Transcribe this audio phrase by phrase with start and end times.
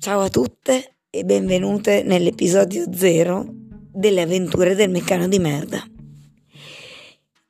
[0.00, 3.44] Ciao a tutte e benvenute nell'episodio 0
[3.92, 5.84] delle avventure del meccano di merda.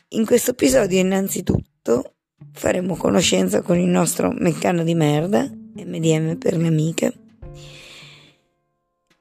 [0.08, 2.14] In questo episodio innanzitutto
[2.52, 7.12] faremo conoscenza con il nostro meccano di merda, MDM per le amiche,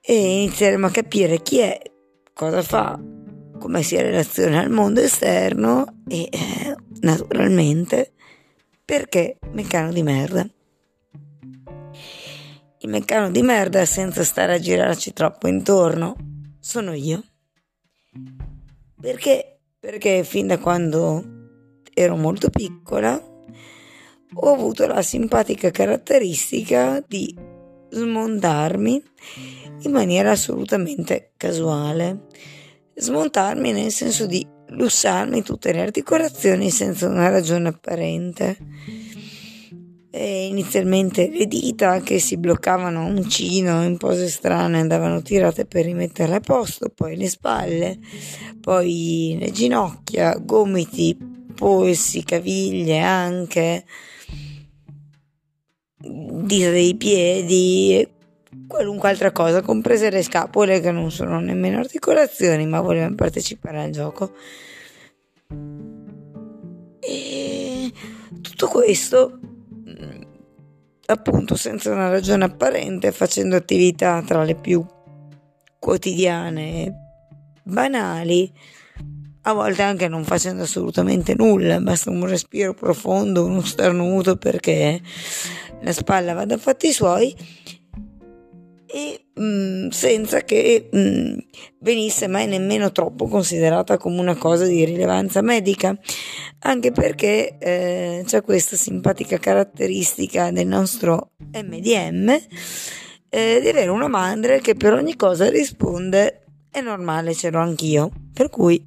[0.02, 1.80] e inizieremo a capire chi è,
[2.34, 3.00] cosa fa,
[3.59, 8.11] come si relaziona al mondo esterno e eh, naturalmente
[8.83, 10.50] perché meccano di merda.
[12.82, 16.15] Il meccano di merda senza stare a girarci troppo intorno
[16.61, 17.21] sono io.
[19.02, 19.60] Perché?
[19.78, 21.24] Perché fin da quando
[21.93, 23.21] ero molto piccola
[24.33, 27.36] ho avuto la simpatica caratteristica di
[27.89, 29.04] smontarmi
[29.82, 32.27] in maniera assolutamente casuale.
[32.95, 38.58] Smontarmi nel senso di lussarmi tutte le articolazioni senza una ragione apparente.
[40.20, 46.36] E inizialmente le dita che si bloccavano uncino in pose strane andavano tirate per rimetterle
[46.36, 47.98] a posto, poi le spalle,
[48.59, 51.17] poi le ginocchia, gomiti,
[51.56, 53.86] polsi, caviglie anche,
[55.95, 58.06] dita dei piedi
[58.67, 63.92] qualunque altra cosa, comprese le scapole che non sono nemmeno articolazioni, ma volevano partecipare al
[63.92, 64.34] gioco.
[67.00, 67.94] E
[68.42, 69.40] tutto questo
[71.11, 74.85] appunto senza una ragione apparente, facendo attività tra le più
[75.79, 76.93] quotidiane,
[77.63, 78.51] banali,
[79.43, 85.01] a volte anche non facendo assolutamente nulla, basta un respiro profondo, uno starnuto perché
[85.81, 87.35] la spalla vada a fatti suoi
[88.85, 91.37] e mm, senza che mh, mm,
[91.79, 95.97] venisse mai nemmeno troppo considerata come una cosa di rilevanza medica,
[96.59, 102.37] anche perché eh, c'è questa simpatica caratteristica del nostro MDM
[103.29, 108.11] eh, di avere una madre che per ogni cosa risponde è normale, ce l'ho anch'io,
[108.33, 108.83] per cui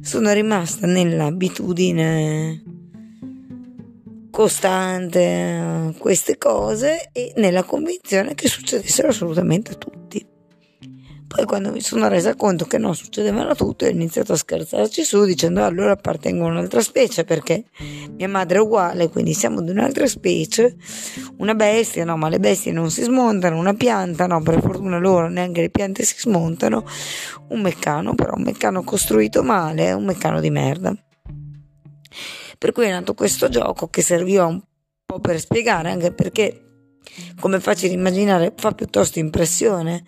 [0.00, 2.62] sono rimasta nell'abitudine
[4.38, 10.24] costante queste cose e nella convinzione che succedessero assolutamente a tutti.
[11.26, 15.02] Poi quando mi sono resa conto che non succedevano a tutti ho iniziato a scherzarci
[15.02, 17.64] su dicendo allora appartengo a un'altra specie perché
[18.16, 20.76] mia madre è uguale, quindi siamo di un'altra specie,
[21.38, 25.28] una bestia, no ma le bestie non si smontano, una pianta, no per fortuna loro
[25.28, 26.84] neanche le piante si smontano,
[27.48, 30.96] un meccano però, un meccano costruito male, un meccano di merda.
[32.58, 34.60] Per cui è nato questo gioco che serviva un
[35.06, 36.90] po' per spiegare, anche perché,
[37.38, 40.04] come facile immaginare, fa piuttosto impressione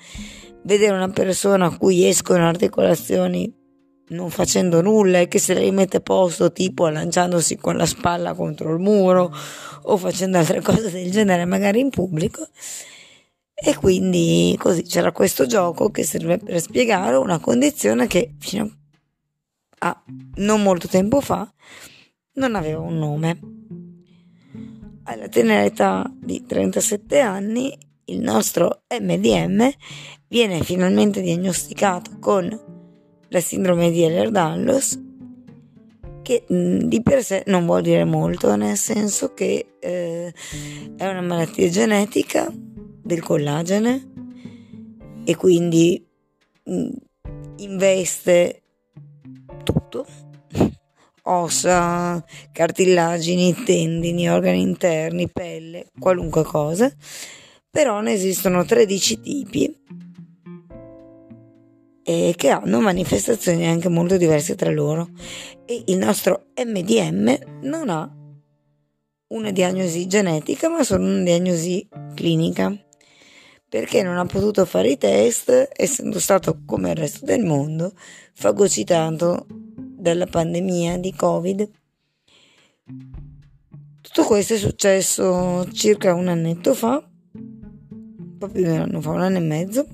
[0.64, 3.56] vedere una persona a cui escono articolazioni
[4.08, 8.34] non facendo nulla e che se le rimette a posto, tipo lanciandosi con la spalla
[8.34, 9.32] contro il muro
[9.82, 12.48] o facendo altre cose del genere, magari in pubblico.
[13.54, 18.70] E quindi così c'era questo gioco che serve per spiegare una condizione che fino
[19.82, 20.02] a
[20.36, 21.50] non molto tempo fa
[22.40, 23.38] non aveva un nome.
[25.04, 29.70] Alla tenera età di 37 anni il nostro MDM
[30.26, 32.48] viene finalmente diagnosticato con
[33.28, 35.08] la sindrome di Ehlers-Danlos
[36.22, 40.32] che mh, di per sé non vuol dire molto, nel senso che eh,
[40.96, 44.12] è una malattia genetica del collagene
[45.24, 46.04] e quindi
[46.64, 46.88] mh,
[47.56, 48.62] investe
[49.62, 50.06] tutto
[51.30, 56.92] ossa, cartilagini, tendini, organi interni, pelle, qualunque cosa,
[57.70, 59.78] però ne esistono 13 tipi
[62.02, 65.10] e che hanno manifestazioni anche molto diverse tra loro.
[65.64, 68.12] E il nostro MDM non ha
[69.28, 72.74] una diagnosi genetica ma solo una diagnosi clinica
[73.68, 77.92] perché non ha potuto fare i test essendo stato come il resto del mondo
[78.34, 79.46] fagocitato
[80.00, 81.70] della pandemia di Covid.
[84.00, 87.02] Tutto questo è successo circa un annetto fa,
[87.34, 89.86] un po' più di un anno fa, un anno e mezzo.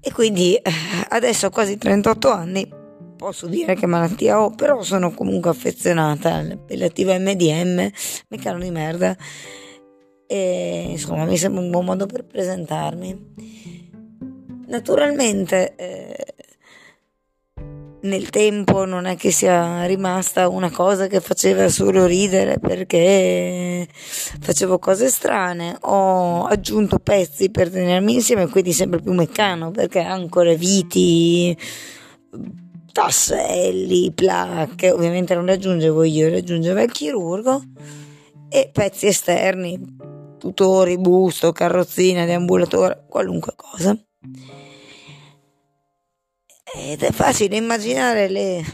[0.00, 0.72] E quindi eh,
[1.10, 2.68] adesso ho quasi 38 anni,
[3.16, 7.88] posso dire che malattia ho, però sono comunque affezionata all'appellativo MDM,
[8.28, 9.16] meccano di merda.
[10.26, 13.34] E insomma mi sembra un buon modo per presentarmi.
[14.66, 16.34] Naturalmente eh,
[18.02, 24.78] nel tempo non è che sia rimasta una cosa che faceva solo ridere perché facevo
[24.78, 31.56] cose strane, ho aggiunto pezzi per tenermi insieme, quindi sempre più meccano perché ancora viti,
[32.92, 37.62] tasselli, placche, ovviamente non le aggiungevo io, le aggiungeva il chirurgo.
[38.48, 39.80] E pezzi esterni
[40.38, 43.96] tutori, busto, carrozzina, deambulatore, qualunque cosa.
[46.74, 48.64] Ed è facile immaginare le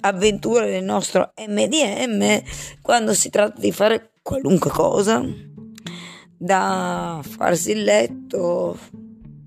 [0.00, 2.42] avventure del nostro MDM
[2.80, 5.24] quando si tratta di fare qualunque cosa,
[6.36, 8.78] da farsi il letto,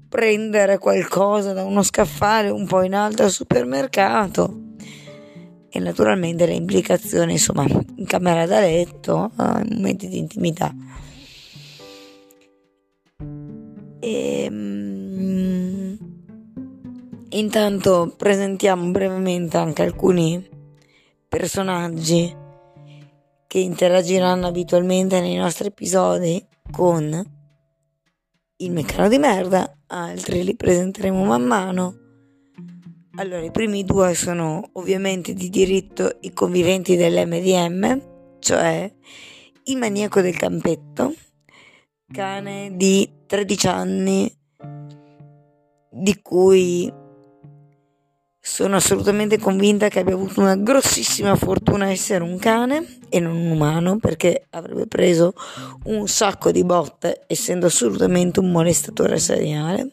[0.10, 4.66] prendere qualcosa da uno scaffale un po' in alto al supermercato.
[5.70, 10.74] E naturalmente le implicazioni insomma in camera da letto in momenti di intimità.
[14.00, 14.77] E, um,
[17.38, 20.44] intanto presentiamo brevemente anche alcuni
[21.28, 22.36] personaggi
[23.46, 27.36] che interagiranno abitualmente nei nostri episodi con
[28.60, 31.96] il meccano di merda, altri li presenteremo man mano.
[33.18, 38.92] Allora, i primi due sono ovviamente di diritto i conviventi dell'MDM, cioè
[39.64, 41.14] il maniaco del campetto,
[42.12, 44.38] cane di 13 anni,
[45.90, 46.92] di cui
[48.50, 53.52] sono assolutamente convinta che abbia avuto una grossissima fortuna essere un cane e non un
[53.52, 55.34] umano perché avrebbe preso
[55.84, 59.92] un sacco di botte essendo assolutamente un molestatore seriale.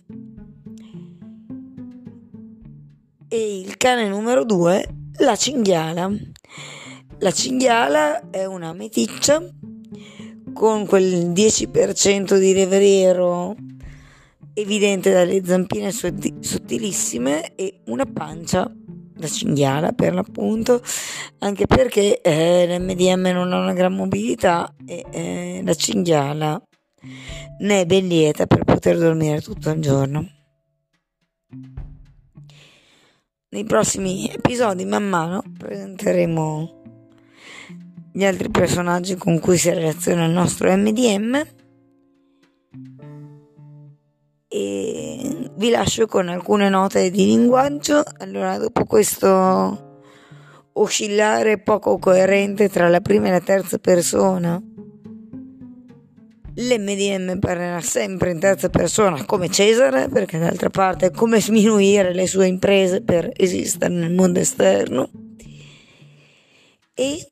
[3.28, 6.12] E il cane numero due, la cinghiala.
[7.18, 9.42] La cinghiala è una meticcia
[10.52, 13.56] con quel 10% di levriero
[14.54, 18.72] evidente dalle zampine sottilissime e una pancia
[19.16, 20.80] da cinghiala per l'appunto,
[21.38, 26.62] anche perché eh, l'MDM non ha una gran mobilità e eh, la cinghiala
[27.60, 30.28] ne è ben lieta per poter dormire tutto il giorno.
[33.50, 36.82] Nei prossimi episodi man mano presenteremo
[38.12, 41.40] gli altri personaggi con cui si relaziona il nostro MDM
[44.54, 48.04] e vi lascio con alcune note di linguaggio.
[48.18, 50.02] Allora, dopo questo
[50.74, 54.62] oscillare poco coerente tra la prima e la terza persona,
[56.54, 62.28] l'MDM parlerà sempre in terza persona come Cesare, perché d'altra parte è come sminuire le
[62.28, 65.10] sue imprese per esistere nel mondo esterno.
[66.94, 67.28] E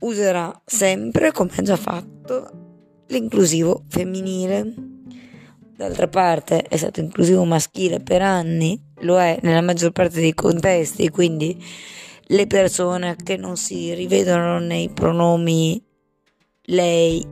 [0.00, 4.92] userà sempre, come ha già fatto, l'inclusivo femminile
[5.76, 11.08] D'altra parte è stato inclusivo maschile per anni, lo è nella maggior parte dei contesti,
[11.08, 11.60] quindi
[12.26, 15.82] le persone che non si rivedono nei pronomi
[16.66, 17.26] lei,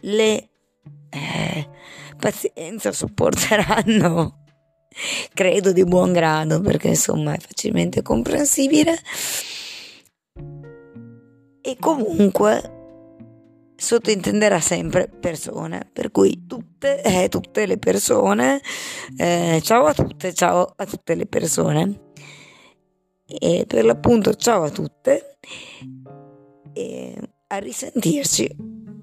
[0.00, 0.48] le,
[1.08, 1.68] eh,
[2.18, 4.44] pazienza, sopporteranno,
[5.32, 8.98] credo di buon grado, perché insomma è facilmente comprensibile.
[11.60, 12.77] E comunque
[13.80, 18.60] sottointenderà sempre persone, per cui tutte, eh, tutte le persone,
[19.16, 22.06] eh, ciao a tutte, ciao a tutte le persone.
[23.24, 25.38] E per l'appunto ciao a tutte
[26.72, 27.14] e
[27.46, 28.56] a risentirci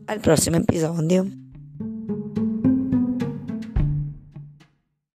[0.05, 1.44] al prossimo episodio.